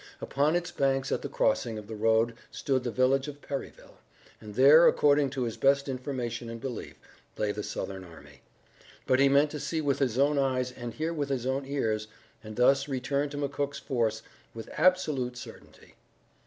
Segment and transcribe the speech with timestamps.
[0.19, 3.99] Upon its banks at the crossing of the road stood the village of Perryville,
[4.39, 6.95] and there, according to his best information and belief,
[7.37, 8.41] lay the Southern army.
[9.05, 12.07] But he meant to see with his own eyes and hear with his own ears,
[12.43, 14.23] and thus return to McCook's force
[14.55, 15.93] with absolute certainty.